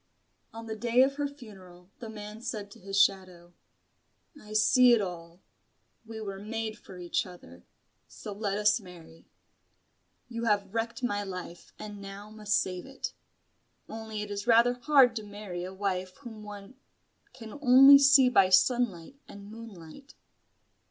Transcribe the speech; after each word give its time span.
On 0.51 0.65
the 0.65 0.75
day 0.75 1.03
of 1.03 1.17
her 1.17 1.27
funeral, 1.27 1.91
the 1.99 2.09
man 2.09 2.41
said 2.41 2.71
to 2.71 2.79
his 2.79 2.99
shadow 2.99 3.53
"I 4.35 4.53
see 4.53 4.93
it 4.93 4.99
all. 4.99 5.41
We 6.07 6.19
were 6.19 6.39
made 6.39 6.75
for 6.79 6.97
each 6.97 7.23
other, 7.27 7.65
so 8.07 8.33
let 8.33 8.57
us 8.57 8.79
marry. 8.79 9.27
You 10.27 10.45
have 10.45 10.73
wrecked 10.73 11.03
my 11.03 11.23
life 11.23 11.71
and 11.77 12.01
now 12.01 12.31
must 12.31 12.55
save 12.59 12.87
it. 12.87 13.13
Only 13.87 14.23
it 14.23 14.31
is 14.31 14.47
rather 14.47 14.73
hard 14.73 15.15
to 15.17 15.23
marry 15.23 15.63
a 15.63 15.71
wife 15.71 16.17
whom 16.21 16.41
one 16.41 16.77
can 17.31 17.59
only 17.61 17.99
see 17.99 18.27
by 18.27 18.49
sunlight 18.49 19.17
and 19.27 19.51
moonlight." 19.51 20.15